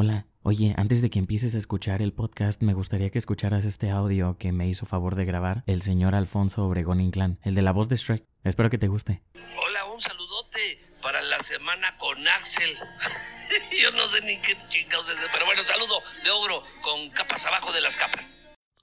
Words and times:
Hola, 0.00 0.26
oye, 0.44 0.74
antes 0.76 1.02
de 1.02 1.10
que 1.10 1.18
empieces 1.18 1.56
a 1.56 1.58
escuchar 1.58 2.02
el 2.02 2.12
podcast, 2.12 2.62
me 2.62 2.72
gustaría 2.72 3.10
que 3.10 3.18
escucharas 3.18 3.64
este 3.64 3.90
audio 3.90 4.36
que 4.38 4.52
me 4.52 4.68
hizo 4.68 4.86
favor 4.86 5.16
de 5.16 5.24
grabar 5.24 5.64
el 5.66 5.82
señor 5.82 6.14
Alfonso 6.14 6.64
Obregón 6.64 7.00
Inclán, 7.00 7.40
el 7.42 7.56
de 7.56 7.62
la 7.62 7.72
voz 7.72 7.88
de 7.88 7.96
Shrek. 7.96 8.24
Espero 8.44 8.70
que 8.70 8.78
te 8.78 8.86
guste. 8.86 9.24
Hola, 9.34 9.86
un 9.86 10.00
saludote 10.00 10.78
para 11.02 11.20
la 11.22 11.40
semana 11.40 11.96
con 11.96 12.16
Axel. 12.28 12.70
Yo 13.82 13.90
no 13.90 14.06
sé 14.06 14.20
ni 14.20 14.36
qué 14.40 14.56
chingados 14.68 15.08
es, 15.08 15.16
pero 15.32 15.46
bueno, 15.46 15.64
saludo 15.64 16.00
de 16.22 16.30
ogro 16.30 16.62
con 16.80 17.10
capas 17.10 17.44
abajo 17.46 17.72
de 17.72 17.80
las 17.80 17.96
capas. 17.96 18.38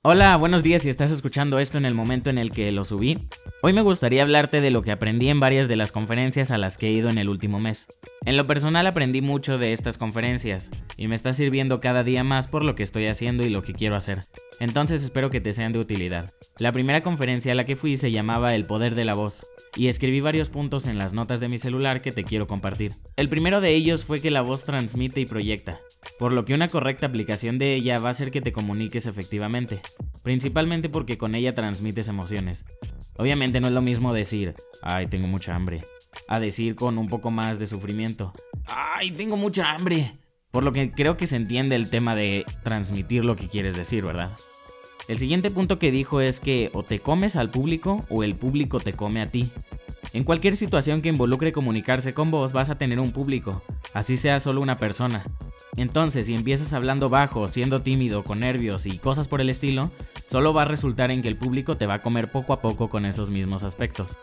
Hola, 0.08 0.38
buenos 0.38 0.62
días 0.62 0.84
si 0.84 0.90
estás 0.90 1.10
escuchando 1.10 1.58
esto 1.58 1.80
en 1.80 1.86
el 1.86 1.96
momento 1.96 2.30
en 2.30 2.38
el 2.38 2.52
que 2.52 2.72
lo 2.72 2.84
subí. 2.84 3.28
Hoy 3.64 3.74
me 3.74 3.82
gustaría 3.82 4.22
hablarte 4.22 4.62
de 4.62 4.70
lo 4.70 4.84
que 4.84 4.92
aprendí 4.92 5.30
en 5.30 5.40
varias 5.40 5.68
de 5.68 5.78
las 5.78 5.92
conferencias 5.92 6.52
a 6.52 6.60
las 6.60 6.78
que 6.78 6.90
he 6.90 6.92
ido 6.92 7.10
en 7.10 7.18
el 7.18 7.28
último 7.28 7.60
mes. 7.60 7.88
En 8.24 8.38
lo 8.38 8.46
personal 8.46 8.86
aprendí 8.86 9.24
mucho 9.24 9.58
de 9.58 9.74
estas 9.74 9.98
conferencias 9.98 10.70
y 10.96 11.08
me 11.08 11.16
está 11.16 11.34
sirviendo 11.34 11.80
cada 11.80 12.04
día 12.04 12.24
más 12.24 12.48
por 12.48 12.64
lo 12.64 12.76
que 12.76 12.84
estoy 12.84 13.08
haciendo 13.08 13.44
y 13.44 13.50
lo 13.50 13.64
que 13.64 13.74
quiero 13.74 13.96
hacer. 13.96 14.22
Entonces 14.60 15.04
espero 15.04 15.32
que 15.32 15.42
te 15.42 15.54
sean 15.54 15.72
de 15.72 15.80
utilidad. 15.80 16.32
La 16.60 16.72
primera 16.72 17.02
conferencia 17.02 17.54
a 17.54 17.56
la 17.56 17.66
que 17.66 17.76
fui 17.76 17.98
se 17.98 18.12
llamaba 18.12 18.54
El 18.54 18.66
Poder 18.66 18.94
de 18.94 19.06
la 19.06 19.16
Voz 19.16 19.48
y 19.76 19.88
escribí 19.88 20.22
varios 20.22 20.52
puntos 20.52 20.86
en 20.86 21.00
las 21.00 21.14
notas 21.14 21.40
de 21.40 21.50
mi 21.50 21.58
celular 21.58 22.02
que 22.02 22.12
te 22.12 22.24
quiero 22.24 22.46
compartir. 22.46 22.94
El 23.16 23.28
primero 23.28 23.60
de 23.60 23.74
ellos 23.74 24.06
fue 24.06 24.22
que 24.22 24.30
la 24.30 24.42
voz 24.42 24.66
transmite 24.66 25.20
y 25.20 25.26
proyecta, 25.26 25.80
por 26.20 26.32
lo 26.32 26.46
que 26.46 26.54
una 26.54 26.68
correcta 26.68 27.08
aplicación 27.08 27.58
de 27.58 27.74
ella 27.74 27.98
va 27.98 28.10
a 28.10 28.12
hacer 28.12 28.30
que 28.30 28.42
te 28.42 28.52
comuniques 28.52 29.08
efectivamente 29.08 29.82
principalmente 30.24 30.90
porque 30.90 31.18
con 31.18 31.36
ella 31.36 31.54
transmites 31.54 32.08
emociones. 32.08 32.66
Obviamente 33.18 33.62
no 33.62 33.68
es 33.68 33.74
lo 33.74 33.82
mismo 33.82 34.14
decir, 34.14 34.56
ay, 34.82 35.08
tengo 35.08 35.28
mucha 35.28 35.56
hambre, 35.56 35.84
a 36.28 36.40
decir 36.40 36.76
con 36.76 36.98
un 36.98 37.08
poco 37.08 37.32
más 37.32 37.60
de 37.60 37.66
sufrimiento, 37.66 38.34
ay, 38.66 39.12
tengo 39.12 39.38
mucha 39.38 39.72
hambre. 39.72 40.18
Por 40.52 40.64
lo 40.64 40.72
que 40.72 40.90
creo 40.92 41.18
que 41.18 41.28
se 41.28 41.36
entiende 41.36 41.76
el 41.76 41.90
tema 41.90 42.16
de 42.16 42.46
transmitir 42.64 43.26
lo 43.26 43.36
que 43.36 43.50
quieres 43.50 43.76
decir, 43.76 44.06
¿verdad? 44.06 44.32
El 45.08 45.18
siguiente 45.18 45.52
punto 45.52 45.78
que 45.78 45.92
dijo 45.92 46.22
es 46.22 46.40
que 46.40 46.72
o 46.74 46.82
te 46.82 47.00
comes 47.00 47.36
al 47.36 47.52
público 47.52 48.00
o 48.10 48.24
el 48.24 48.36
público 48.36 48.80
te 48.80 48.94
come 48.94 49.22
a 49.22 49.28
ti. 49.28 49.52
En 50.16 50.24
cualquier 50.24 50.56
situación 50.56 51.02
que 51.02 51.10
involucre 51.10 51.52
comunicarse 51.52 52.14
con 52.14 52.32
vos 52.32 52.54
vas 52.54 52.70
a 52.70 52.78
tener 52.78 53.02
un 53.02 53.12
público, 53.12 53.62
así 53.94 54.16
sea 54.16 54.40
solo 54.40 54.62
una 54.62 54.78
persona. 54.78 55.26
Entonces, 55.76 56.28
si 56.28 56.34
empiezas 56.34 56.72
hablando 56.72 57.10
bajo, 57.10 57.50
siendo 57.50 57.80
tímido, 57.80 58.24
con 58.24 58.40
nervios 58.40 58.86
y 58.86 58.98
cosas 58.98 59.28
por 59.28 59.42
el 59.42 59.50
estilo, 59.50 59.92
solo 60.30 60.54
va 60.54 60.62
a 60.62 60.66
resultar 60.72 61.12
en 61.12 61.22
que 61.22 61.28
el 61.28 61.38
público 61.38 61.76
te 61.76 61.86
va 61.86 61.96
a 61.96 62.02
comer 62.02 62.32
poco 62.32 62.54
a 62.54 62.62
poco 62.62 62.88
con 62.88 63.06
esos 63.06 63.30
mismos 63.30 63.64
aspectos. 63.64 64.18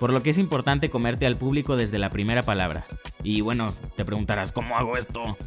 Por 0.00 0.12
lo 0.12 0.20
que 0.20 0.30
es 0.30 0.38
importante 0.38 0.90
comerte 0.90 1.26
al 1.26 1.38
público 1.38 1.76
desde 1.76 2.00
la 2.00 2.10
primera 2.10 2.42
palabra. 2.42 2.84
Y 3.22 3.40
bueno, 3.40 3.72
te 3.94 4.04
preguntarás, 4.04 4.50
¿cómo 4.50 4.76
hago 4.76 4.96
esto? 4.96 5.38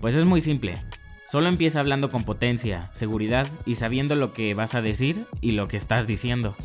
Pues 0.00 0.16
es 0.16 0.24
muy 0.24 0.40
simple. 0.40 0.82
Solo 1.30 1.46
empieza 1.46 1.78
hablando 1.78 2.10
con 2.10 2.24
potencia, 2.24 2.90
seguridad 2.92 3.46
y 3.66 3.76
sabiendo 3.76 4.16
lo 4.16 4.32
que 4.32 4.54
vas 4.54 4.74
a 4.74 4.82
decir 4.82 5.28
y 5.40 5.52
lo 5.52 5.68
que 5.68 5.76
estás 5.76 6.08
diciendo. 6.08 6.56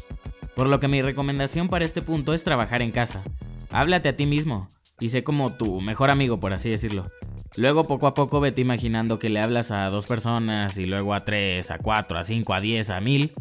Por 0.60 0.68
lo 0.68 0.82
que 0.82 0.90
mi 0.90 1.02
recomendación 1.02 1.70
para 1.70 1.86
este 1.86 2.02
punto 2.02 2.34
es 2.34 2.44
trabajar 2.44 2.82
en 2.82 2.92
casa. 2.92 3.24
Háblate 3.70 4.10
a 4.10 4.18
ti 4.18 4.26
mismo 4.26 4.68
y 5.00 5.08
sé 5.08 5.24
como 5.24 5.56
tu 5.56 5.80
mejor 5.80 6.10
amigo, 6.10 6.42
por 6.42 6.52
así 6.52 6.70
decirlo. 6.70 7.06
Luego 7.56 7.86
poco 7.86 8.08
a 8.08 8.14
poco 8.14 8.42
vete 8.42 8.60
imaginando 8.60 9.20
que 9.20 9.30
le 9.30 9.40
hablas 9.40 9.72
a 9.72 9.90
dos 9.90 10.06
personas 10.06 10.78
y 10.78 10.86
luego 10.86 11.14
a 11.14 11.22
tres, 11.22 11.72
a 11.72 11.78
cuatro, 11.78 12.20
a 12.20 12.26
cinco, 12.26 12.54
a 12.54 12.60
diez, 12.60 12.90
a 12.90 13.00
mil. 13.00 13.32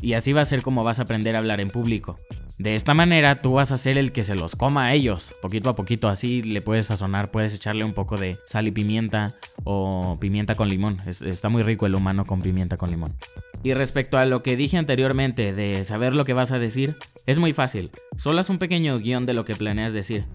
Y 0.00 0.12
así 0.12 0.32
va 0.32 0.42
a 0.42 0.44
ser 0.44 0.62
como 0.62 0.84
vas 0.84 1.00
a 1.00 1.02
aprender 1.02 1.34
a 1.34 1.40
hablar 1.40 1.58
en 1.58 1.70
público. 1.70 2.18
De 2.60 2.74
esta 2.74 2.92
manera 2.92 3.40
tú 3.40 3.52
vas 3.54 3.72
a 3.72 3.78
ser 3.78 3.96
el 3.96 4.12
que 4.12 4.22
se 4.22 4.34
los 4.34 4.54
coma 4.54 4.84
a 4.84 4.92
ellos, 4.92 5.34
poquito 5.40 5.70
a 5.70 5.74
poquito, 5.74 6.08
así 6.08 6.42
le 6.42 6.60
puedes 6.60 6.88
sazonar, 6.88 7.30
puedes 7.30 7.54
echarle 7.54 7.86
un 7.86 7.94
poco 7.94 8.18
de 8.18 8.36
sal 8.44 8.68
y 8.68 8.70
pimienta 8.70 9.34
o 9.64 10.18
pimienta 10.20 10.56
con 10.56 10.68
limón, 10.68 11.00
está 11.06 11.48
muy 11.48 11.62
rico 11.62 11.86
el 11.86 11.94
humano 11.94 12.26
con 12.26 12.42
pimienta 12.42 12.76
con 12.76 12.90
limón. 12.90 13.16
Y 13.62 13.72
respecto 13.72 14.18
a 14.18 14.26
lo 14.26 14.42
que 14.42 14.56
dije 14.56 14.76
anteriormente 14.76 15.54
de 15.54 15.84
saber 15.84 16.14
lo 16.14 16.26
que 16.26 16.34
vas 16.34 16.52
a 16.52 16.58
decir, 16.58 16.98
es 17.24 17.38
muy 17.38 17.54
fácil, 17.54 17.90
solo 18.18 18.40
haz 18.40 18.50
un 18.50 18.58
pequeño 18.58 18.98
guion 18.98 19.24
de 19.24 19.32
lo 19.32 19.46
que 19.46 19.56
planeas 19.56 19.94
decir. 19.94 20.26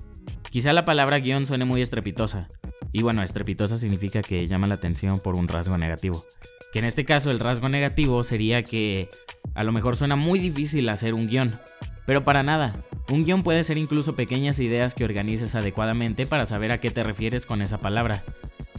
Quizá 0.50 0.74
la 0.74 0.84
palabra 0.84 1.20
guion 1.20 1.46
suene 1.46 1.66
muy 1.66 1.84
estrepitosa, 1.84 2.50
y 2.92 3.04
bueno, 3.04 3.22
estrepitosa 3.22 3.78
significa 3.78 4.24
que 4.24 4.48
llama 4.48 4.66
la 4.66 4.76
atención 4.76 5.20
por 5.20 5.36
un 5.36 5.48
rasgo 5.48 5.78
negativo. 5.78 6.26
Que 6.74 6.80
en 6.80 6.86
este 6.86 7.06
caso 7.06 7.30
el 7.30 7.40
rasgo 7.40 7.70
negativo 7.70 8.24
sería 8.24 8.64
que 8.64 9.10
a 9.54 9.64
lo 9.64 9.72
mejor 9.72 9.96
suena 9.96 10.16
muy 10.16 10.40
difícil 10.40 10.90
hacer 10.90 11.14
un 11.14 11.28
guion, 11.28 11.60
pero 12.06 12.24
para 12.24 12.44
nada, 12.44 12.76
un 13.10 13.26
guion 13.26 13.44
puede 13.44 13.64
ser 13.64 13.78
incluso 13.78 14.16
pequeñas 14.16 14.60
ideas 14.60 14.96
que 14.96 15.04
organices 15.04 15.56
adecuadamente 15.56 16.26
para 16.26 16.46
saber 16.46 16.72
a 16.72 16.80
qué 16.80 16.92
te 16.92 17.04
refieres 17.04 17.46
con 17.46 17.62
esa 17.62 17.80
palabra. 17.80 18.24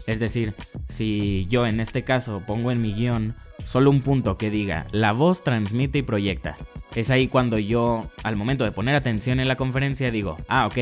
Es 0.07 0.21
decir, 0.21 0.55
si 0.89 1.47
yo 1.49 1.67
en 1.67 1.81
este 1.81 2.05
caso 2.05 2.43
pongo 2.47 2.71
en 2.71 2.81
mi 2.81 2.93
guion 2.93 3.35
solo 3.65 3.91
un 3.91 4.01
punto 4.01 4.39
que 4.39 4.51
diga, 4.51 4.87
la 4.93 5.13
voz 5.13 5.43
transmite 5.43 5.99
y 5.99 6.03
proyecta. 6.03 6.57
Es 6.95 7.11
ahí 7.11 7.29
cuando 7.29 7.59
yo, 7.59 8.03
al 8.23 8.37
momento 8.37 8.65
de 8.65 8.73
poner 8.73 8.95
atención 8.95 9.41
en 9.41 9.49
la 9.49 9.57
conferencia, 9.57 10.11
digo, 10.11 10.39
ah, 10.49 10.67
ok, 10.67 10.79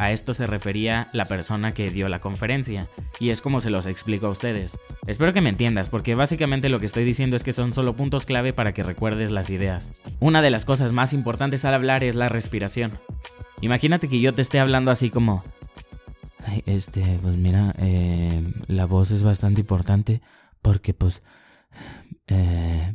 a 0.00 0.12
esto 0.12 0.32
se 0.32 0.46
refería 0.46 1.08
la 1.12 1.26
persona 1.26 1.72
que 1.72 1.90
dio 1.90 2.08
la 2.08 2.20
conferencia, 2.20 2.88
y 3.18 3.28
es 3.28 3.42
como 3.42 3.60
se 3.60 3.68
los 3.68 3.84
explico 3.84 4.28
a 4.28 4.30
ustedes. 4.30 4.78
Espero 5.06 5.34
que 5.34 5.42
me 5.42 5.50
entiendas, 5.50 5.90
porque 5.90 6.14
básicamente 6.14 6.70
lo 6.70 6.80
que 6.80 6.86
estoy 6.86 7.04
diciendo 7.04 7.36
es 7.36 7.44
que 7.44 7.52
son 7.52 7.74
solo 7.74 7.94
puntos 7.94 8.24
clave 8.24 8.54
para 8.54 8.72
que 8.72 8.82
recuerdes 8.82 9.30
las 9.30 9.50
ideas. 9.50 9.92
Una 10.18 10.40
de 10.40 10.48
las 10.48 10.64
cosas 10.64 10.92
más 10.92 11.12
importantes 11.12 11.66
al 11.66 11.74
hablar 11.74 12.02
es 12.02 12.16
la 12.16 12.30
respiración. 12.30 12.98
Imagínate 13.60 14.08
que 14.08 14.20
yo 14.20 14.32
te 14.32 14.40
esté 14.40 14.58
hablando 14.58 14.90
así 14.90 15.10
como... 15.10 15.44
este, 16.64 17.18
pues 17.20 17.36
mira, 17.36 17.74
eh, 17.76 18.42
la 18.68 18.86
voz 18.86 19.10
es 19.10 19.22
bastante 19.22 19.60
importante 19.60 20.22
porque 20.62 20.94
pues 20.94 21.22
eh... 22.26 22.89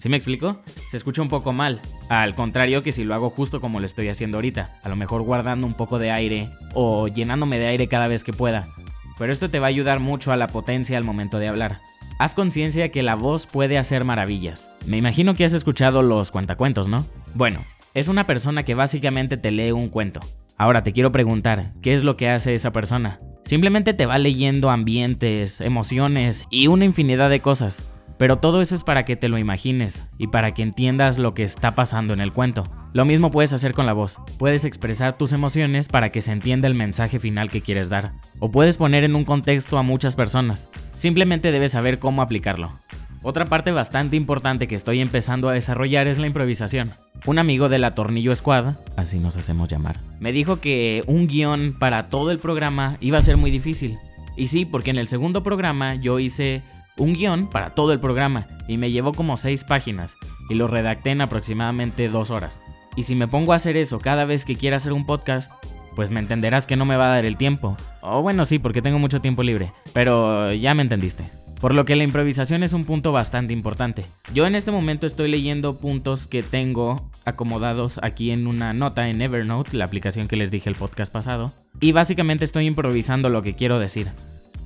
¿Sí 0.00 0.08
me 0.08 0.16
explico? 0.16 0.62
Se 0.88 0.96
escucha 0.96 1.20
un 1.20 1.28
poco 1.28 1.52
mal. 1.52 1.78
Al 2.08 2.34
contrario 2.34 2.82
que 2.82 2.90
si 2.90 3.04
lo 3.04 3.14
hago 3.14 3.28
justo 3.28 3.60
como 3.60 3.80
lo 3.80 3.86
estoy 3.86 4.08
haciendo 4.08 4.38
ahorita. 4.38 4.80
A 4.82 4.88
lo 4.88 4.96
mejor 4.96 5.20
guardando 5.20 5.66
un 5.66 5.74
poco 5.74 5.98
de 5.98 6.10
aire 6.10 6.48
o 6.72 7.06
llenándome 7.06 7.58
de 7.58 7.66
aire 7.66 7.86
cada 7.86 8.08
vez 8.08 8.24
que 8.24 8.32
pueda. 8.32 8.70
Pero 9.18 9.30
esto 9.30 9.50
te 9.50 9.58
va 9.58 9.66
a 9.66 9.68
ayudar 9.68 10.00
mucho 10.00 10.32
a 10.32 10.36
la 10.36 10.46
potencia 10.46 10.96
al 10.96 11.04
momento 11.04 11.38
de 11.38 11.48
hablar. 11.48 11.82
Haz 12.18 12.34
conciencia 12.34 12.90
que 12.90 13.02
la 13.02 13.14
voz 13.14 13.46
puede 13.46 13.76
hacer 13.76 14.04
maravillas. 14.04 14.70
Me 14.86 14.96
imagino 14.96 15.34
que 15.34 15.44
has 15.44 15.52
escuchado 15.52 16.02
los 16.02 16.30
cuentacuentos, 16.30 16.88
¿no? 16.88 17.04
Bueno, 17.34 17.62
es 17.92 18.08
una 18.08 18.26
persona 18.26 18.62
que 18.62 18.74
básicamente 18.74 19.36
te 19.36 19.50
lee 19.50 19.72
un 19.72 19.90
cuento. 19.90 20.20
Ahora 20.56 20.82
te 20.82 20.94
quiero 20.94 21.12
preguntar, 21.12 21.74
¿qué 21.82 21.92
es 21.92 22.04
lo 22.04 22.16
que 22.16 22.30
hace 22.30 22.54
esa 22.54 22.72
persona? 22.72 23.20
Simplemente 23.44 23.92
te 23.92 24.06
va 24.06 24.16
leyendo 24.16 24.70
ambientes, 24.70 25.60
emociones 25.60 26.46
y 26.48 26.68
una 26.68 26.86
infinidad 26.86 27.28
de 27.28 27.42
cosas. 27.42 27.82
Pero 28.20 28.36
todo 28.36 28.60
eso 28.60 28.74
es 28.74 28.84
para 28.84 29.06
que 29.06 29.16
te 29.16 29.30
lo 29.30 29.38
imagines 29.38 30.10
y 30.18 30.26
para 30.26 30.52
que 30.52 30.62
entiendas 30.62 31.16
lo 31.16 31.32
que 31.32 31.42
está 31.42 31.74
pasando 31.74 32.12
en 32.12 32.20
el 32.20 32.34
cuento. 32.34 32.70
Lo 32.92 33.06
mismo 33.06 33.30
puedes 33.30 33.54
hacer 33.54 33.72
con 33.72 33.86
la 33.86 33.94
voz. 33.94 34.18
Puedes 34.38 34.66
expresar 34.66 35.16
tus 35.16 35.32
emociones 35.32 35.88
para 35.88 36.10
que 36.10 36.20
se 36.20 36.32
entienda 36.32 36.68
el 36.68 36.74
mensaje 36.74 37.18
final 37.18 37.48
que 37.48 37.62
quieres 37.62 37.88
dar. 37.88 38.12
O 38.38 38.50
puedes 38.50 38.76
poner 38.76 39.04
en 39.04 39.16
un 39.16 39.24
contexto 39.24 39.78
a 39.78 39.82
muchas 39.82 40.16
personas. 40.16 40.68
Simplemente 40.94 41.50
debes 41.50 41.72
saber 41.72 41.98
cómo 41.98 42.20
aplicarlo. 42.20 42.78
Otra 43.22 43.46
parte 43.46 43.72
bastante 43.72 44.18
importante 44.18 44.68
que 44.68 44.74
estoy 44.74 45.00
empezando 45.00 45.48
a 45.48 45.54
desarrollar 45.54 46.06
es 46.06 46.18
la 46.18 46.26
improvisación. 46.26 46.92
Un 47.24 47.38
amigo 47.38 47.70
de 47.70 47.78
la 47.78 47.94
Tornillo 47.94 48.34
Squad, 48.34 48.74
así 48.96 49.18
nos 49.18 49.38
hacemos 49.38 49.70
llamar, 49.70 49.98
me 50.18 50.32
dijo 50.32 50.60
que 50.60 51.04
un 51.06 51.26
guion 51.26 51.74
para 51.78 52.10
todo 52.10 52.32
el 52.32 52.38
programa 52.38 52.98
iba 53.00 53.16
a 53.16 53.22
ser 53.22 53.38
muy 53.38 53.50
difícil. 53.50 53.96
Y 54.36 54.48
sí, 54.48 54.66
porque 54.66 54.90
en 54.90 54.98
el 54.98 55.06
segundo 55.06 55.42
programa 55.42 55.94
yo 55.94 56.18
hice 56.18 56.62
un 57.00 57.14
guion 57.14 57.48
para 57.48 57.70
todo 57.70 57.92
el 57.92 57.98
programa 57.98 58.46
y 58.68 58.76
me 58.76 58.90
llevó 58.90 59.12
como 59.12 59.36
6 59.36 59.64
páginas 59.64 60.16
y 60.48 60.54
lo 60.54 60.66
redacté 60.66 61.10
en 61.10 61.22
aproximadamente 61.22 62.08
2 62.08 62.30
horas. 62.30 62.60
Y 62.94 63.04
si 63.04 63.14
me 63.14 63.26
pongo 63.26 63.52
a 63.52 63.56
hacer 63.56 63.76
eso 63.76 64.00
cada 64.00 64.24
vez 64.24 64.44
que 64.44 64.56
quiera 64.56 64.76
hacer 64.76 64.92
un 64.92 65.06
podcast, 65.06 65.50
pues 65.96 66.10
me 66.10 66.20
entenderás 66.20 66.66
que 66.66 66.76
no 66.76 66.84
me 66.84 66.96
va 66.96 67.06
a 67.06 67.14
dar 67.14 67.24
el 67.24 67.36
tiempo. 67.36 67.76
O 68.02 68.20
bueno, 68.20 68.44
sí, 68.44 68.58
porque 68.58 68.82
tengo 68.82 68.98
mucho 68.98 69.20
tiempo 69.20 69.42
libre, 69.42 69.72
pero 69.92 70.52
ya 70.52 70.74
me 70.74 70.82
entendiste. 70.82 71.24
Por 71.60 71.74
lo 71.74 71.84
que 71.84 71.96
la 71.96 72.04
improvisación 72.04 72.62
es 72.62 72.72
un 72.72 72.84
punto 72.84 73.12
bastante 73.12 73.52
importante. 73.52 74.04
Yo 74.32 74.46
en 74.46 74.54
este 74.54 74.70
momento 74.70 75.06
estoy 75.06 75.30
leyendo 75.30 75.78
puntos 75.78 76.26
que 76.26 76.42
tengo 76.42 77.10
acomodados 77.24 78.00
aquí 78.02 78.30
en 78.30 78.46
una 78.46 78.72
nota 78.72 79.08
en 79.08 79.20
Evernote, 79.20 79.76
la 79.76 79.84
aplicación 79.84 80.26
que 80.26 80.36
les 80.36 80.50
dije 80.50 80.70
el 80.70 80.76
podcast 80.76 81.12
pasado, 81.12 81.52
y 81.80 81.92
básicamente 81.92 82.44
estoy 82.44 82.66
improvisando 82.66 83.28
lo 83.28 83.42
que 83.42 83.56
quiero 83.56 83.78
decir. 83.78 84.10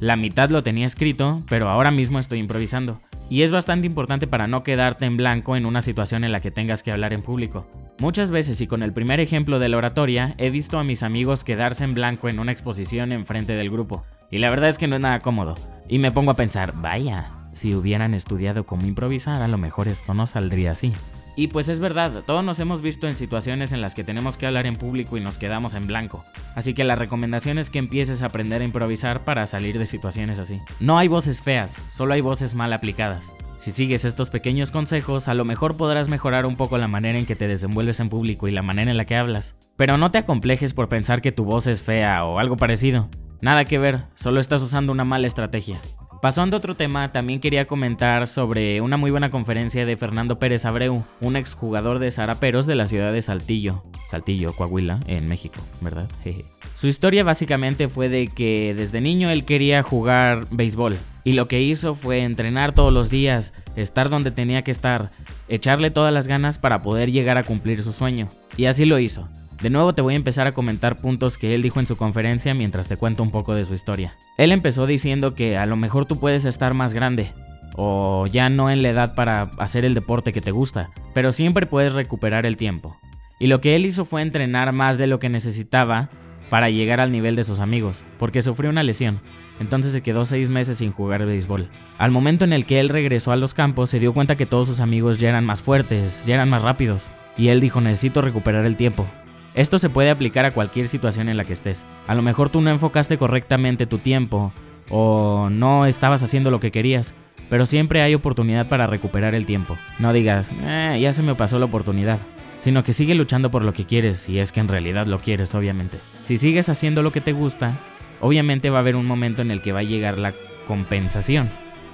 La 0.01 0.17
mitad 0.17 0.51
lo 0.51 0.63
tenía 0.63 0.87
escrito, 0.87 1.43
pero 1.49 1.69
ahora 1.69 1.91
mismo 1.91 2.19
estoy 2.19 2.39
improvisando. 2.41 3.01
Y 3.31 3.43
es 3.43 3.53
bastante 3.53 3.87
importante 3.87 4.27
para 4.27 4.47
no 4.47 4.63
quedarte 4.63 5.07
en 5.07 5.17
blanco 5.17 5.57
en 5.57 5.67
una 5.67 5.81
situación 5.81 6.25
en 6.25 6.33
la 6.33 6.41
que 6.41 6.51
tengas 6.51 6.83
que 6.83 6.93
hablar 6.93 7.13
en 7.13 7.23
público. 7.23 7.67
Muchas 7.99 8.31
veces 8.31 8.61
y 8.61 8.67
con 8.67 8.83
el 8.83 8.93
primer 8.93 9.21
ejemplo 9.21 9.59
de 9.59 9.69
la 9.69 9.79
oratoria, 9.79 10.35
he 10.37 10.51
visto 10.51 10.79
a 10.79 10.85
mis 10.85 11.03
amigos 11.03 11.45
quedarse 11.45 11.85
en 11.85 11.95
blanco 11.95 12.29
en 12.29 12.39
una 12.39 12.53
exposición 12.53 13.13
en 13.13 13.25
frente 13.25 13.55
del 13.55 13.71
grupo. 13.71 14.05
Y 14.31 14.39
la 14.39 14.51
verdad 14.51 14.69
es 14.69 14.79
que 14.79 14.89
no 14.89 14.97
es 14.97 15.03
nada 15.03 15.21
cómodo. 15.21 15.55
Y 15.89 15.99
me 16.01 16.13
pongo 16.13 16.33
a 16.33 16.37
pensar, 16.37 16.75
vaya, 16.77 17.31
si 17.53 17.75
hubieran 17.75 18.15
estudiado 18.15 18.67
cómo 18.67 18.87
improvisar, 18.87 19.43
a 19.43 19.49
lo 19.49 19.59
mejor 19.59 19.89
esto 19.89 20.13
no 20.13 20.27
saldría 20.27 20.73
así. 20.73 20.93
Y 21.37 21.49
pues 21.49 21.69
es 21.69 21.81
verdad, 21.81 22.23
todos 22.25 22.45
nos 22.45 22.61
hemos 22.61 22.81
visto 22.81 23.09
en 23.09 23.17
situaciones 23.17 23.73
en 23.73 23.81
las 23.81 23.95
que 23.95 24.05
tenemos 24.05 24.37
que 24.37 24.47
hablar 24.47 24.67
en 24.67 24.77
público 24.77 25.17
y 25.17 25.21
nos 25.21 25.39
quedamos 25.39 25.75
en 25.75 25.87
blanco. 25.87 26.25
Así 26.55 26.75
que 26.75 26.85
la 26.85 26.95
recomendación 26.95 27.59
es 27.59 27.71
que 27.71 27.81
empieces 27.81 28.23
a 28.23 28.27
aprender 28.27 28.63
a 28.63 28.65
improvisar 28.65 29.25
para 29.25 29.47
salir 29.47 29.79
de 29.79 29.87
situaciones 29.87 30.39
así. 30.39 30.61
No 30.79 30.97
hay 30.97 31.09
voces 31.09 31.43
feas, 31.43 31.81
solo 31.89 32.15
hay 32.15 32.21
voces 32.21 32.55
mal 32.55 32.73
aplicadas. 32.73 33.33
Si 33.57 33.73
sigues 33.73 34.05
estos 34.05 34.31
pequeños 34.31 34.71
consejos, 34.71 35.29
a 35.29 35.35
lo 35.35 35.45
mejor 35.45 35.77
podrás 35.77 36.09
mejorar 36.09 36.47
un 36.47 36.57
poco 36.57 36.79
la 36.79 36.89
manera 36.89 37.19
en 37.19 37.27
que 37.27 37.37
te 37.37 37.49
desenvuelves 37.49 38.01
en 38.01 38.09
público 38.09 38.47
y 38.47 38.53
la 38.53 38.63
manera 38.63 38.91
en 38.91 38.97
la 38.97 39.05
que 39.05 39.17
hablas. 39.17 39.57
Pero 39.77 39.99
no 39.99 40.11
te 40.11 40.19
acomplejes 40.19 40.73
por 40.73 40.89
pensar 40.89 41.21
que 41.21 41.33
tu 41.33 41.45
voz 41.45 41.67
es 41.67 41.83
fea 41.83 42.25
o 42.25 42.39
algo 42.39 42.57
parecido. 42.57 43.09
Nada 43.41 43.65
que 43.65 43.79
ver, 43.79 44.05
solo 44.15 44.41
estás 44.41 44.63
usando 44.63 44.93
una 44.93 45.05
mala 45.05 45.27
estrategia. 45.27 45.79
Pasando 46.25 46.57
a 46.57 46.59
otro 46.59 46.75
tema, 46.75 47.13
también 47.13 47.39
quería 47.39 47.67
comentar 47.67 48.27
sobre 48.27 48.81
una 48.81 48.97
muy 48.97 49.11
buena 49.11 49.29
conferencia 49.29 49.85
de 49.85 49.95
Fernando 49.95 50.39
Pérez 50.39 50.65
Abreu, 50.65 51.05
un 51.21 51.37
exjugador 51.37 51.99
de 51.99 52.11
Zaraperos 52.11 52.65
de 52.65 52.75
la 52.75 52.87
ciudad 52.87 53.13
de 53.13 53.21
Saltillo, 53.21 53.85
Saltillo, 54.09 54.55
Coahuila, 54.55 55.01
en 55.07 55.29
México, 55.29 55.61
¿verdad? 55.83 56.09
Su 56.75 56.87
historia 56.87 57.25
básicamente 57.25 57.89
fue 57.89 58.09
de 58.09 58.29
que 58.29 58.73
desde 58.75 59.03
niño 59.03 59.29
él 59.29 59.45
quería 59.45 59.83
jugar 59.83 60.47
béisbol 60.51 60.97
y 61.25 61.35
lo 61.35 61.47
que 61.47 61.61
hizo 61.61 61.93
fue 61.93 62.21
entrenar 62.23 62.73
todos 62.73 62.91
los 62.91 63.11
días, 63.11 63.53
estar 63.77 64.09
donde 64.09 64.31
tenía 64.31 64.65
que 64.65 64.71
estar, 64.71 65.11
echarle 65.49 65.91
todas 65.91 66.15
las 66.15 66.27
ganas 66.27 66.59
para 66.59 66.81
poder 66.81 67.13
llegar 67.13 67.37
a 67.37 67.45
cumplir 67.45 67.83
su 67.83 67.93
sueño. 67.93 68.31
Y 68.57 68.65
así 68.65 68.87
lo 68.87 68.99
hizo. 68.99 69.29
De 69.63 69.71
nuevo 69.71 69.95
te 69.95 70.03
voy 70.03 70.15
a 70.15 70.17
empezar 70.17 70.47
a 70.47 70.55
comentar 70.55 71.01
puntos 71.01 71.39
que 71.39 71.55
él 71.55 71.63
dijo 71.63 71.81
en 71.81 71.87
su 71.87 71.97
conferencia 71.97 72.55
mientras 72.55 72.89
te 72.89 72.97
cuento 72.97 73.23
un 73.23 73.31
poco 73.31 73.55
de 73.55 73.65
su 73.65 73.75
historia. 73.75 74.17
Él 74.37 74.53
empezó 74.53 74.87
diciendo 74.87 75.35
que 75.35 75.57
a 75.57 75.67
lo 75.67 75.77
mejor 75.77 76.05
tú 76.05 76.19
puedes 76.19 76.45
estar 76.45 76.75
más 76.75 76.93
grande, 76.93 77.33
o 77.77 78.27
ya 78.27 78.49
no 78.51 78.71
en 78.71 78.83
la 78.83 78.91
edad 78.91 79.15
para 79.15 79.51
hacer 79.59 79.85
el 79.85 79.95
deporte 79.95 80.33
que 80.33 80.41
te 80.41 80.51
gusta, 80.51 80.91
pero 81.13 81.33
siempre 81.33 81.67
puedes 81.67 81.95
recuperar 81.95 82.47
el 82.47 82.57
tiempo. 82.57 82.97
Y 83.39 83.49
lo 83.49 83.61
que 83.61 83.75
él 83.75 83.85
hizo 83.85 84.05
fue 84.05 84.23
entrenar 84.23 84.73
más 84.73 84.99
de 84.99 85.07
lo 85.07 85.19
que 85.19 85.29
necesitaba 85.29 86.09
para 86.51 86.71
llegar 86.71 87.01
al 87.01 87.11
nivel 87.11 87.37
de 87.37 87.45
sus 87.45 87.61
amigos, 87.61 88.05
porque 88.19 88.43
sufrió 88.43 88.71
una 88.71 88.83
lesión. 88.83 89.21
Entonces 89.61 89.93
se 89.93 90.03
quedó 90.03 90.25
seis 90.25 90.51
meses 90.51 90.79
sin 90.79 90.93
jugar 90.93 91.25
béisbol. 91.27 91.69
Al 91.99 92.11
momento 92.11 92.45
en 92.45 92.53
el 92.53 92.65
que 92.67 92.81
él 92.81 92.89
regresó 92.89 93.33
a 93.33 93.37
los 93.37 93.55
campos, 93.55 93.91
se 93.91 93.99
dio 93.99 94.13
cuenta 94.13 94.37
que 94.37 94.47
todos 94.47 94.67
sus 94.67 94.81
amigos 94.81 95.19
ya 95.19 95.29
eran 95.29 95.45
más 95.45 95.63
fuertes, 95.63 96.23
ya 96.25 96.35
eran 96.35 96.51
más 96.51 96.63
rápidos. 96.63 97.11
Y 97.37 97.49
él 97.49 97.61
dijo, 97.61 97.81
necesito 97.81 98.21
recuperar 98.21 98.67
el 98.67 98.77
tiempo. 98.77 99.07
Esto 99.55 99.79
se 99.79 99.89
puede 99.89 100.11
aplicar 100.11 100.45
a 100.45 100.51
cualquier 100.51 100.89
situación 100.89 101.29
en 101.29 101.37
la 101.37 101.45
que 101.45 101.53
estés. 101.53 101.87
A 102.07 102.15
lo 102.15 102.23
mejor 102.23 102.51
tú 102.51 102.61
no 102.61 102.71
enfocaste 102.71 103.19
correctamente 103.19 103.87
tu 103.87 103.99
tiempo 103.99 104.53
o 104.91 105.49
no 105.51 105.87
estabas 105.87 106.23
haciendo 106.23 106.51
lo 106.51 106.61
que 106.61 106.73
querías, 106.73 107.15
pero 107.49 107.67
siempre 107.67 108.03
hay 108.03 108.15
oportunidad 108.15 108.69
para 108.69 108.87
recuperar 108.87 109.35
el 109.35 109.47
tiempo. 109.47 109.77
No 109.99 110.13
digas, 110.13 110.53
eh, 110.61 110.99
ya 111.01 111.13
se 111.13 111.23
me 111.23 111.35
pasó 111.35 111.59
la 111.59 111.67
oportunidad, 111.67 112.19
sino 112.59 112.83
que 112.83 112.93
sigue 112.93 113.15
luchando 113.15 113.51
por 113.51 113.65
lo 113.65 113.73
que 113.73 113.85
quieres, 113.85 114.19
si 114.19 114.39
es 114.39 114.51
que 114.51 114.61
en 114.61 114.69
realidad 114.69 115.07
lo 115.07 115.21
quieres, 115.21 115.55
obviamente. 115.55 115.99
Si 116.25 116.37
sigues 116.37 116.69
haciendo 116.69 117.03
lo 117.03 117.13
que 117.13 117.21
te 117.21 117.33
gusta, 117.33 117.79
obviamente 118.21 118.71
va 118.71 118.79
a 118.79 118.81
haber 118.81 118.97
un 118.97 119.07
momento 119.07 119.43
en 119.43 119.51
el 119.51 119.63
que 119.63 119.73
va 119.73 119.81
a 119.81 119.85
llegar 119.85 120.19
la 120.19 120.35
compensación. 120.67 121.49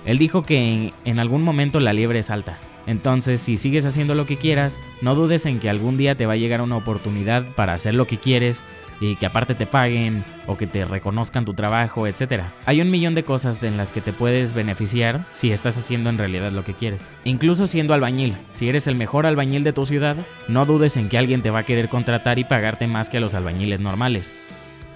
Él 0.06 0.18
dijo 0.18 0.42
que 0.42 0.92
en, 1.04 1.18
algún 1.18 1.42
momento 1.42 1.80
la 1.80 1.92
liebre 1.92 2.20
es 2.20 2.30
alta. 2.30 2.58
Entonces, 2.87 3.41
si 3.41 3.56
sigues 3.56 3.87
haciendo 3.87 4.15
lo 4.15 4.27
que 4.27 4.37
quieras, 4.37 4.81
no 5.00 5.15
dudes 5.15 5.47
en 5.47 5.59
que 5.59 5.71
algún 5.71 5.97
día 5.97 6.15
te 6.15 6.27
va 6.27 6.35
a 6.35 6.37
llegar 6.37 6.61
una 6.61 6.77
oportunidad 6.77 7.44
para 7.55 7.75
hacer 7.75 7.94
lo 7.94 8.06
que 8.06 8.19
quieres 8.19 8.65
y 9.00 9.17
que 9.17 9.27
aparte 9.27 9.55
te 9.55 9.67
paguen 9.67 10.25
o 10.47 10.56
que 10.56 10.67
te 10.67 10.85
reconozcan 10.85 11.44
tu 11.44 11.55
trabajo, 11.55 12.06
etc. 12.06 12.43
Hay 12.67 12.81
un 12.81 12.91
millón 12.91 13.15
de 13.15 13.25
cosas 13.25 13.62
en 13.62 13.77
las 13.77 13.93
que 13.93 14.00
te 14.00 14.12
puedes 14.12 14.53
beneficiar 14.55 15.27
si 15.32 15.53
estás 15.53 15.79
haciendo 15.79 16.11
en 16.11 16.19
realidad 16.19 16.53
lo 16.53 16.65
que 16.65 16.75
quieres. 16.75 17.09
Incluso 17.25 17.67
siendo 17.67 17.94
albañil, 17.94 18.35
si 18.53 18.69
eres 18.69 18.87
el 18.87 18.94
mejor 18.94 19.27
albañil 19.27 19.65
de 19.65 19.73
tu 19.73 19.87
ciudad, 19.87 20.17
no 20.49 20.67
dudes 20.67 20.97
en 20.97 21.09
que 21.09 21.19
alguien 21.19 21.43
te 21.43 21.50
va 21.50 21.61
a 21.61 21.65
querer 21.65 21.88
contratar 21.88 22.38
y 22.38 22.44
pagarte 22.44 22.87
más 22.87 23.09
que 23.09 23.17
a 23.17 23.21
los 23.21 23.35
albañiles 23.35 23.81
normales. 23.81 24.35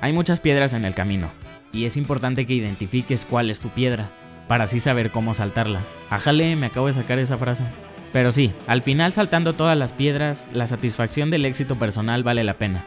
Hay 0.01 0.13
muchas 0.13 0.41
piedras 0.41 0.75
en 0.75 0.85
el 0.85 0.95
camino, 0.95 1.31
y 1.73 1.87
es 1.87 1.97
importante 1.97 2.45
que 2.45 2.55
identifiques 2.55 3.25
cuál 3.25 3.49
es 3.49 3.61
tu 3.61 3.71
piedra 3.71 4.11
para 4.47 4.65
así 4.65 4.81
saber 4.81 5.11
cómo 5.11 5.35
saltarla. 5.35 5.81
Ajale, 6.11 6.57
me 6.57 6.67
acabo 6.67 6.87
de 6.87 6.93
sacar 6.93 7.19
esa 7.19 7.37
frase. 7.37 7.65
Pero 8.13 8.31
sí, 8.31 8.53
al 8.67 8.83
final 8.83 9.13
saltando 9.13 9.55
todas 9.55 9.77
las 9.77 9.93
piedras, 9.93 10.47
la 10.53 10.67
satisfacción 10.67 11.31
del 11.31 11.45
éxito 11.45 11.79
personal 11.79 12.23
vale 12.23 12.45
la 12.45 12.55
pena. 12.55 12.85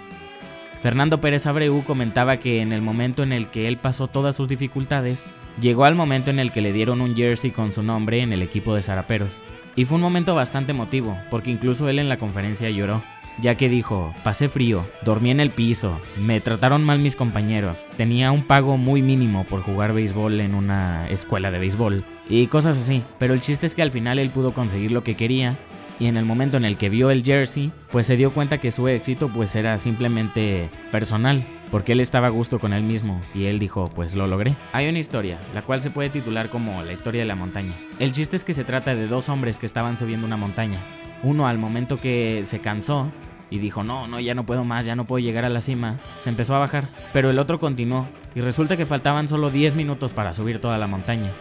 Fernando 0.82 1.20
Pérez 1.20 1.48
Abreu 1.48 1.84
comentaba 1.84 2.38
que 2.38 2.62
en 2.62 2.72
el 2.72 2.82
momento 2.82 3.24
en 3.24 3.34
el 3.34 3.48
que 3.48 3.68
él 3.68 3.78
pasó 3.78 4.08
todas 4.08 4.36
sus 4.36 4.48
dificultades, 4.48 5.26
llegó 5.60 5.86
al 5.86 5.96
momento 5.96 6.30
en 6.30 6.40
el 6.40 6.52
que 6.52 6.62
le 6.62 6.72
dieron 6.72 7.02
un 7.02 7.16
jersey 7.16 7.52
con 7.52 7.72
su 7.72 7.82
nombre 7.82 8.22
en 8.22 8.32
el 8.32 8.42
equipo 8.42 8.76
de 8.76 8.84
Zaraperos. 8.84 9.44
Y 9.76 9.86
fue 9.86 9.96
un 9.96 10.02
momento 10.02 10.36
bastante 10.36 10.72
emotivo, 10.72 11.18
porque 11.30 11.52
incluso 11.52 11.90
él 11.90 12.00
en 12.00 12.10
la 12.10 12.18
conferencia 12.18 12.70
lloró 12.70 13.04
ya 13.40 13.56
que 13.56 13.70
dijo, 13.70 14.14
pasé 14.24 14.50
frío, 14.50 14.86
dormí 15.04 15.32
en 15.32 15.40
el 15.40 15.52
piso, 15.52 16.00
me 16.18 16.42
trataron 16.42 16.84
mal 16.84 17.00
mis 17.00 17.16
compañeros, 17.16 17.86
tenía 17.98 18.32
un 18.32 18.44
pago 18.44 18.78
muy 18.78 19.02
mínimo 19.02 19.46
por 19.46 19.62
jugar 19.62 19.94
béisbol 19.94 20.42
en 20.42 20.56
una 20.56 21.06
escuela 21.06 21.52
de 21.52 21.60
béisbol 21.60 22.04
y 22.30 22.48
cosas 22.48 22.78
así, 22.78 23.04
pero 23.20 23.34
el 23.34 23.42
chiste 23.42 23.66
es 23.66 23.76
que 23.76 23.82
al 23.82 23.92
final 23.92 24.20
él 24.20 24.30
pudo 24.30 24.54
conseguir 24.54 24.92
lo 24.92 25.04
que 25.04 25.16
quería 25.16 25.58
y 26.00 26.06
en 26.06 26.18
el 26.18 26.26
momento 26.26 26.58
en 26.58 26.66
el 26.66 26.78
que 26.78 26.90
vio 26.90 27.10
el 27.10 27.24
jersey, 27.24 27.72
pues 27.92 28.06
se 28.06 28.18
dio 28.18 28.32
cuenta 28.32 28.60
que 28.60 28.72
su 28.72 28.88
éxito 28.88 29.30
pues 29.34 29.56
era 29.56 29.78
simplemente 29.80 30.70
personal, 30.92 31.46
porque 31.72 31.94
él 31.94 32.00
estaba 32.00 32.28
a 32.28 32.32
gusto 32.32 32.60
con 32.60 32.74
él 32.74 32.84
mismo 32.84 33.22
y 33.34 33.46
él 33.46 33.58
dijo, 33.58 33.90
pues 33.96 34.16
lo 34.16 34.28
logré. 34.28 34.56
Hay 34.74 34.88
una 34.88 35.00
historia, 35.00 35.40
la 35.56 35.64
cual 35.64 35.82
se 35.82 35.90
puede 35.90 36.10
titular 36.10 36.50
como 36.50 36.84
la 36.84 36.92
historia 36.92 37.22
de 37.22 37.28
la 37.28 37.36
montaña. 37.36 37.74
El 38.00 38.12
chiste 38.12 38.36
es 38.36 38.44
que 38.44 38.54
se 38.54 38.64
trata 38.64 38.94
de 38.94 39.08
dos 39.08 39.30
hombres 39.30 39.58
que 39.58 39.66
estaban 39.66 39.98
subiendo 39.98 40.28
una 40.28 40.38
montaña. 40.38 40.80
Uno 41.24 41.48
al 41.48 41.58
momento 41.58 42.00
que 42.00 42.44
se 42.46 42.60
cansó, 42.60 43.12
y 43.50 43.60
dijo, 43.60 43.84
no, 43.84 44.08
no, 44.08 44.20
ya 44.20 44.36
no 44.36 44.46
puedo 44.46 44.64
más, 44.64 44.86
ya 44.86 44.96
no 44.96 45.06
puedo 45.06 45.20
llegar 45.20 45.46
a 45.46 45.50
la 45.50 45.62
cima, 45.62 46.00
se 46.20 46.30
empezó 46.30 46.56
a 46.56 46.60
bajar, 46.60 46.88
pero 47.14 47.30
el 47.30 47.40
otro 47.40 47.60
continuó, 47.60 48.08
y 48.36 48.42
resulta 48.42 48.78
que 48.78 48.86
faltaban 48.86 49.28
solo 49.28 49.50
10 49.50 49.76
minutos 49.76 50.14
para 50.14 50.34
subir 50.34 50.60
toda 50.60 50.78
la 50.78 50.88
montaña. 50.88 51.32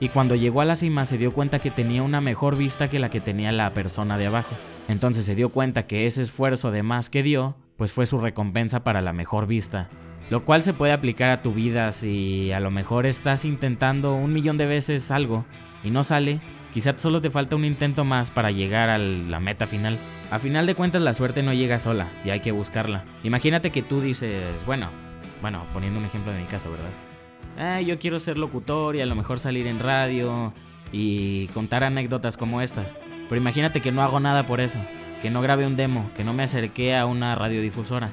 Y 0.00 0.08
cuando 0.08 0.34
llegó 0.34 0.60
a 0.60 0.64
la 0.64 0.74
cima 0.74 1.06
se 1.06 1.18
dio 1.18 1.32
cuenta 1.32 1.60
que 1.60 1.70
tenía 1.70 2.02
una 2.02 2.20
mejor 2.20 2.56
vista 2.56 2.88
que 2.88 2.98
la 2.98 3.10
que 3.10 3.20
tenía 3.20 3.52
la 3.52 3.72
persona 3.72 4.18
de 4.18 4.26
abajo. 4.26 4.54
Entonces 4.88 5.24
se 5.24 5.34
dio 5.34 5.50
cuenta 5.50 5.86
que 5.86 6.06
ese 6.06 6.22
esfuerzo 6.22 6.70
de 6.70 6.82
más 6.82 7.10
que 7.10 7.22
dio, 7.22 7.56
pues 7.76 7.92
fue 7.92 8.04
su 8.04 8.18
recompensa 8.18 8.84
para 8.84 9.02
la 9.02 9.12
mejor 9.12 9.46
vista. 9.46 9.88
Lo 10.34 10.44
cual 10.44 10.64
se 10.64 10.72
puede 10.72 10.92
aplicar 10.92 11.30
a 11.30 11.42
tu 11.42 11.54
vida 11.54 11.92
si 11.92 12.50
a 12.50 12.58
lo 12.58 12.72
mejor 12.72 13.06
estás 13.06 13.44
intentando 13.44 14.16
un 14.16 14.32
millón 14.32 14.56
de 14.56 14.66
veces 14.66 15.12
algo 15.12 15.44
y 15.84 15.92
no 15.92 16.02
sale, 16.02 16.40
quizás 16.72 17.00
solo 17.00 17.20
te 17.20 17.30
falta 17.30 17.54
un 17.54 17.64
intento 17.64 18.04
más 18.04 18.32
para 18.32 18.50
llegar 18.50 18.88
a 18.90 18.98
la 18.98 19.38
meta 19.38 19.64
final. 19.64 19.96
A 20.32 20.40
final 20.40 20.66
de 20.66 20.74
cuentas 20.74 21.02
la 21.02 21.14
suerte 21.14 21.44
no 21.44 21.52
llega 21.52 21.78
sola 21.78 22.08
y 22.24 22.30
hay 22.30 22.40
que 22.40 22.50
buscarla. 22.50 23.04
Imagínate 23.22 23.70
que 23.70 23.82
tú 23.82 24.00
dices, 24.00 24.66
bueno, 24.66 24.88
bueno, 25.40 25.66
poniendo 25.72 26.00
un 26.00 26.06
ejemplo 26.06 26.32
de 26.32 26.40
mi 26.40 26.46
caso, 26.46 26.68
¿verdad? 26.68 26.90
Ah, 27.56 27.80
yo 27.80 28.00
quiero 28.00 28.18
ser 28.18 28.36
locutor 28.36 28.96
y 28.96 29.02
a 29.02 29.06
lo 29.06 29.14
mejor 29.14 29.38
salir 29.38 29.68
en 29.68 29.78
radio 29.78 30.52
y 30.90 31.46
contar 31.54 31.84
anécdotas 31.84 32.36
como 32.36 32.60
estas. 32.60 32.98
Pero 33.28 33.40
imagínate 33.40 33.80
que 33.80 33.92
no 33.92 34.02
hago 34.02 34.18
nada 34.18 34.46
por 34.46 34.60
eso, 34.60 34.80
que 35.22 35.30
no 35.30 35.42
grabé 35.42 35.64
un 35.64 35.76
demo, 35.76 36.10
que 36.16 36.24
no 36.24 36.32
me 36.32 36.42
acerqué 36.42 36.96
a 36.96 37.06
una 37.06 37.36
radiodifusora. 37.36 38.12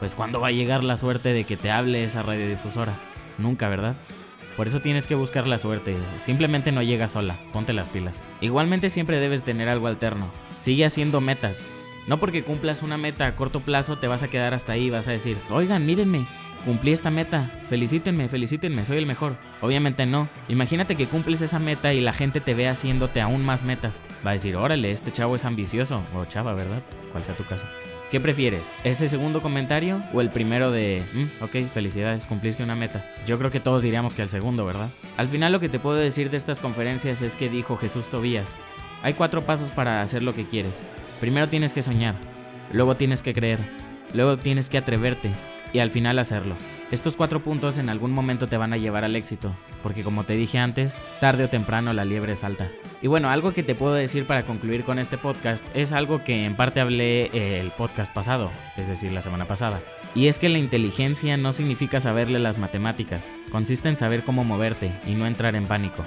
Pues 0.00 0.14
¿cuándo 0.14 0.40
va 0.40 0.48
a 0.48 0.52
llegar 0.52 0.82
la 0.82 0.96
suerte 0.96 1.32
de 1.32 1.44
que 1.44 1.56
te 1.56 1.70
hable 1.70 2.02
esa 2.02 2.22
radiodifusora? 2.22 2.98
Nunca, 3.38 3.68
¿verdad? 3.68 3.96
Por 4.56 4.66
eso 4.66 4.80
tienes 4.80 5.06
que 5.06 5.14
buscar 5.14 5.46
la 5.46 5.58
suerte, 5.58 5.96
simplemente 6.18 6.72
no 6.72 6.82
llega 6.82 7.06
sola, 7.06 7.38
ponte 7.52 7.72
las 7.72 7.88
pilas. 7.88 8.22
Igualmente 8.40 8.90
siempre 8.90 9.20
debes 9.20 9.42
tener 9.42 9.68
algo 9.68 9.86
alterno, 9.86 10.30
Sigue 10.60 10.84
haciendo 10.84 11.22
metas. 11.22 11.64
No 12.06 12.20
porque 12.20 12.44
cumplas 12.44 12.82
una 12.82 12.98
meta 12.98 13.26
a 13.26 13.34
corto 13.34 13.60
plazo 13.60 13.96
te 13.96 14.08
vas 14.08 14.22
a 14.22 14.28
quedar 14.28 14.52
hasta 14.52 14.72
ahí, 14.72 14.90
vas 14.90 15.08
a 15.08 15.12
decir, 15.12 15.38
oigan, 15.48 15.86
mírenme, 15.86 16.26
cumplí 16.66 16.92
esta 16.92 17.10
meta, 17.10 17.50
felicítenme, 17.66 18.28
felicítenme, 18.28 18.84
soy 18.84 18.98
el 18.98 19.06
mejor. 19.06 19.36
Obviamente 19.62 20.04
no. 20.04 20.28
Imagínate 20.48 20.96
que 20.96 21.06
cumples 21.06 21.40
esa 21.40 21.58
meta 21.58 21.94
y 21.94 22.00
la 22.02 22.12
gente 22.12 22.40
te 22.40 22.52
ve 22.52 22.68
haciéndote 22.68 23.22
aún 23.22 23.42
más 23.42 23.64
metas. 23.64 24.02
Va 24.26 24.30
a 24.30 24.34
decir, 24.34 24.56
órale, 24.56 24.92
este 24.92 25.12
chavo 25.12 25.36
es 25.36 25.46
ambicioso, 25.46 26.02
o 26.14 26.26
chava, 26.26 26.52
¿verdad? 26.52 26.82
Cual 27.10 27.24
sea 27.24 27.36
tu 27.36 27.44
caso. 27.44 27.66
¿Qué 28.10 28.18
prefieres? 28.18 28.74
¿Ese 28.82 29.06
segundo 29.06 29.40
comentario 29.40 30.02
o 30.12 30.20
el 30.20 30.30
primero 30.30 30.72
de, 30.72 31.04
mm, 31.12 31.44
ok, 31.44 31.70
felicidades, 31.72 32.26
cumpliste 32.26 32.64
una 32.64 32.74
meta? 32.74 33.08
Yo 33.24 33.38
creo 33.38 33.52
que 33.52 33.60
todos 33.60 33.82
diríamos 33.82 34.16
que 34.16 34.22
el 34.22 34.28
segundo, 34.28 34.66
¿verdad? 34.66 34.90
Al 35.16 35.28
final 35.28 35.52
lo 35.52 35.60
que 35.60 35.68
te 35.68 35.78
puedo 35.78 35.94
decir 35.96 36.28
de 36.28 36.36
estas 36.36 36.58
conferencias 36.58 37.22
es 37.22 37.36
que 37.36 37.48
dijo 37.48 37.76
Jesús 37.76 38.08
Tobías, 38.08 38.58
hay 39.04 39.14
cuatro 39.14 39.46
pasos 39.46 39.70
para 39.70 40.02
hacer 40.02 40.24
lo 40.24 40.34
que 40.34 40.48
quieres. 40.48 40.82
Primero 41.20 41.48
tienes 41.48 41.72
que 41.72 41.82
soñar, 41.82 42.16
luego 42.72 42.96
tienes 42.96 43.22
que 43.22 43.32
creer, 43.32 43.60
luego 44.12 44.36
tienes 44.36 44.70
que 44.70 44.78
atreverte 44.78 45.30
y 45.72 45.78
al 45.78 45.90
final 45.90 46.18
hacerlo. 46.18 46.56
Estos 46.90 47.16
cuatro 47.16 47.42
puntos 47.42 47.78
en 47.78 47.88
algún 47.88 48.10
momento 48.10 48.48
te 48.48 48.56
van 48.56 48.72
a 48.72 48.76
llevar 48.76 49.04
al 49.04 49.14
éxito, 49.14 49.54
porque 49.82 50.02
como 50.02 50.24
te 50.24 50.34
dije 50.34 50.58
antes, 50.58 51.04
tarde 51.20 51.44
o 51.44 51.48
temprano 51.48 51.92
la 51.92 52.04
liebre 52.04 52.34
salta. 52.34 52.68
Y 53.00 53.06
bueno, 53.06 53.30
algo 53.30 53.52
que 53.52 53.62
te 53.62 53.74
puedo 53.74 53.94
decir 53.94 54.26
para 54.26 54.42
concluir 54.42 54.84
con 54.84 54.98
este 54.98 55.16
podcast 55.16 55.64
es 55.72 55.92
algo 55.92 56.24
que 56.24 56.44
en 56.44 56.56
parte 56.56 56.80
hablé 56.80 57.60
el 57.60 57.70
podcast 57.70 58.12
pasado, 58.12 58.50
es 58.76 58.88
decir, 58.88 59.12
la 59.12 59.22
semana 59.22 59.46
pasada. 59.46 59.80
Y 60.14 60.26
es 60.26 60.38
que 60.40 60.48
la 60.48 60.58
inteligencia 60.58 61.36
no 61.36 61.52
significa 61.52 62.00
saberle 62.00 62.40
las 62.40 62.58
matemáticas, 62.58 63.32
consiste 63.52 63.88
en 63.88 63.96
saber 63.96 64.24
cómo 64.24 64.44
moverte 64.44 64.92
y 65.06 65.14
no 65.14 65.26
entrar 65.26 65.54
en 65.54 65.66
pánico. 65.66 66.04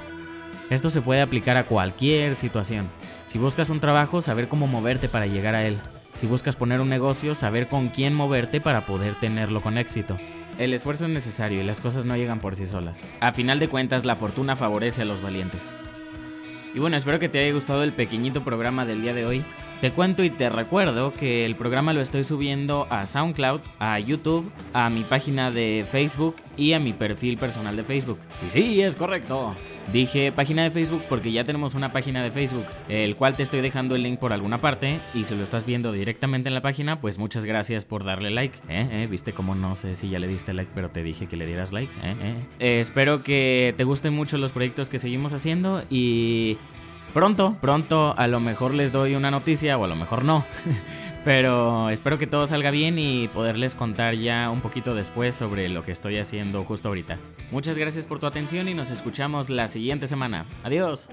Esto 0.70 0.90
se 0.90 1.02
puede 1.02 1.22
aplicar 1.22 1.56
a 1.56 1.66
cualquier 1.66 2.36
situación. 2.36 2.90
Si 3.26 3.38
buscas 3.38 3.70
un 3.70 3.80
trabajo, 3.80 4.22
saber 4.22 4.48
cómo 4.48 4.68
moverte 4.68 5.08
para 5.08 5.28
llegar 5.28 5.56
a 5.56 5.66
él. 5.66 5.78
Si 6.16 6.28
buscas 6.28 6.56
poner 6.56 6.82
un 6.82 6.90
negocio, 6.90 7.36
saber 7.36 7.68
con 7.68 7.90
quién 7.90 8.14
moverte 8.14 8.62
para 8.62 8.86
poder 8.86 9.16
tenerlo 9.16 9.62
con 9.62 9.78
éxito. 9.78 10.18
El 10.60 10.74
esfuerzo 10.74 11.06
es 11.06 11.12
necesario 11.12 11.62
y 11.62 11.64
las 11.64 11.82
cosas 11.82 12.06
no 12.06 12.16
llegan 12.16 12.40
por 12.40 12.56
sí 12.56 12.66
solas. 12.66 13.02
A 13.20 13.32
final 13.32 13.60
de 13.60 13.68
cuentas, 13.68 14.06
la 14.06 14.16
fortuna 14.16 14.56
favorece 14.56 15.02
a 15.02 15.06
los 15.06 15.22
valientes. 15.22 15.74
Y 16.76 16.80
bueno, 16.80 16.96
espero 16.98 17.20
que 17.20 17.30
te 17.30 17.40
haya 17.40 17.54
gustado 17.54 17.84
el 17.84 17.94
pequeñito 17.94 18.44
programa 18.44 18.86
del 18.86 19.02
día 19.02 19.14
de 19.14 19.26
hoy. 19.26 19.46
Te 19.82 19.92
cuento 19.92 20.24
y 20.24 20.30
te 20.30 20.50
recuerdo 20.50 21.12
que 21.12 21.46
el 21.46 21.56
programa 21.56 21.94
lo 21.94 22.02
estoy 22.02 22.24
subiendo 22.24 22.88
a 22.90 23.06
SoundCloud, 23.06 23.62
a 23.80 24.00
YouTube, 24.00 24.52
a 24.74 24.90
mi 24.90 25.04
página 25.04 25.52
de 25.52 25.86
Facebook 25.88 26.36
y 26.56 26.74
a 26.74 26.80
mi 26.80 26.94
perfil 26.94 27.38
personal 27.38 27.76
de 27.76 27.84
Facebook. 27.84 28.18
Y 28.46 28.50
sí, 28.50 28.82
es 28.82 28.96
correcto. 28.96 29.56
Dije 29.92 30.32
página 30.32 30.64
de 30.64 30.70
Facebook 30.70 31.04
porque 31.10 31.32
ya 31.32 31.44
tenemos 31.44 31.76
una 31.76 31.92
página 31.92 32.24
de 32.24 32.32
Facebook, 32.32 32.66
el 32.90 33.16
cual 33.16 33.36
te 33.36 33.44
estoy 33.44 33.62
dejando 33.62 33.96
el 33.96 34.04
link 34.04 34.20
por 34.20 34.34
alguna 34.34 34.60
parte 34.60 35.00
y 35.14 35.26
si 35.26 35.36
lo 35.36 35.44
estás 35.44 35.66
viendo 35.66 35.92
directamente 35.92 36.48
en 36.48 36.56
la 36.56 36.62
página, 36.62 37.02
pues 37.02 37.20
muchas 37.20 37.46
gracias 37.46 37.86
por 37.86 38.04
darle 38.04 38.32
like. 38.32 38.58
¿Eh? 38.70 38.88
¿Eh? 38.92 39.08
¿Viste 39.10 39.34
cómo 39.34 39.56
no 39.56 39.76
sé 39.76 39.96
si 39.96 40.08
ya 40.08 40.20
le 40.20 40.28
diste 40.28 40.54
like, 40.54 40.72
pero 40.74 40.90
te 40.90 41.04
dije 41.04 41.28
que 41.28 41.38
le 41.38 41.46
dieras 41.46 41.74
like? 41.74 41.92
¿Eh? 42.02 42.16
¿Eh? 42.22 42.36
Eh, 42.60 42.80
espero 42.80 43.24
que 43.24 43.74
te 43.76 43.84
gusten 43.84 44.14
mucho 44.14 44.38
los 44.38 44.52
proyectos 44.52 44.90
que 44.90 45.00
seguimos 45.00 45.34
haciendo 45.34 45.84
y 45.90 46.58
Pronto, 47.14 47.56
pronto 47.62 48.16
a 48.18 48.28
lo 48.28 48.40
mejor 48.40 48.74
les 48.74 48.92
doy 48.92 49.16
una 49.16 49.30
noticia 49.30 49.78
o 49.78 49.86
a 49.86 49.88
lo 49.88 49.96
mejor 49.96 50.26
no. 50.26 50.44
Pero 51.24 51.90
espero 51.90 52.18
que 52.18 52.28
todo 52.28 52.48
salga 52.48 52.72
bien 52.72 52.98
y 52.98 53.28
poderles 53.28 53.76
contar 53.76 54.16
ya 54.16 54.50
un 54.50 54.60
poquito 54.60 54.94
después 54.94 55.36
sobre 55.36 55.70
lo 55.70 55.84
que 55.84 55.92
estoy 55.92 56.18
haciendo 56.18 56.66
justo 56.66 56.90
ahorita. 56.90 57.20
Muchas 57.52 57.78
gracias 57.78 58.06
por 58.06 58.20
tu 58.20 58.26
atención 58.26 58.68
y 58.68 58.74
nos 58.74 58.90
escuchamos 58.90 59.50
la 59.50 59.68
siguiente 59.68 60.08
semana. 60.08 60.46
Adiós. 60.64 61.10